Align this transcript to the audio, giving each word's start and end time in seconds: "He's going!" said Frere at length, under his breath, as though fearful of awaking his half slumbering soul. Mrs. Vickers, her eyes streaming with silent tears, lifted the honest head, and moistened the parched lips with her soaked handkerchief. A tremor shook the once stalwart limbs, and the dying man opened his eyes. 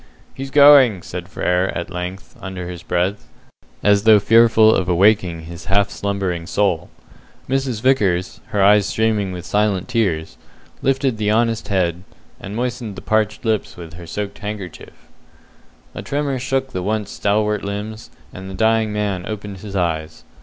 "He's 0.33 0.49
going!" 0.49 1.03
said 1.03 1.27
Frere 1.29 1.67
at 1.77 1.91
length, 1.91 2.35
under 2.41 2.67
his 2.67 2.81
breath, 2.81 3.27
as 3.83 4.01
though 4.01 4.17
fearful 4.17 4.73
of 4.73 4.89
awaking 4.89 5.41
his 5.41 5.65
half 5.65 5.91
slumbering 5.91 6.47
soul. 6.47 6.89
Mrs. 7.47 7.81
Vickers, 7.83 8.41
her 8.47 8.63
eyes 8.63 8.87
streaming 8.87 9.31
with 9.31 9.45
silent 9.45 9.87
tears, 9.87 10.39
lifted 10.81 11.17
the 11.19 11.29
honest 11.29 11.67
head, 11.67 12.03
and 12.39 12.55
moistened 12.55 12.95
the 12.95 13.01
parched 13.03 13.45
lips 13.45 13.77
with 13.77 13.93
her 13.93 14.07
soaked 14.07 14.39
handkerchief. 14.39 15.07
A 15.93 16.01
tremor 16.01 16.39
shook 16.39 16.71
the 16.71 16.81
once 16.81 17.11
stalwart 17.11 17.63
limbs, 17.63 18.09
and 18.33 18.49
the 18.49 18.55
dying 18.55 18.91
man 18.91 19.27
opened 19.27 19.57
his 19.59 19.75
eyes. 19.75 20.23